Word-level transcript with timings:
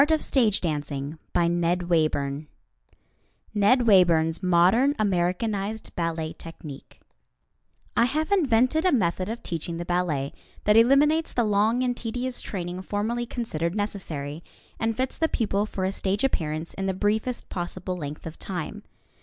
[Illustration: 0.01 1.19
LINA 1.35 1.75
BASQUETTE] 1.85 2.47
NED 3.53 3.83
WAYBURN'S 3.87 4.41
MODERN 4.41 4.95
AMERICANIZED 4.97 5.95
BALLET 5.95 6.39
TECHNIQUE 6.39 6.99
I 7.95 8.05
have 8.05 8.31
invented 8.31 8.83
a 8.83 8.91
method 8.91 9.29
of 9.29 9.43
teaching 9.43 9.77
the 9.77 9.85
ballet 9.85 10.33
that 10.63 10.75
eliminates 10.75 11.33
the 11.33 11.43
long 11.43 11.83
and 11.83 11.95
tedious 11.95 12.41
training 12.41 12.81
formerly 12.81 13.27
considered 13.27 13.75
necessary, 13.75 14.41
and 14.79 14.97
fits 14.97 15.19
the 15.19 15.29
pupil 15.29 15.67
for 15.67 15.83
a 15.83 15.91
stage 15.91 16.23
appearance 16.23 16.73
in 16.73 16.87
the 16.87 16.95
briefest 16.95 17.49
possible 17.49 17.95
length 17.95 18.25
of 18.25 18.39
time. 18.39 18.81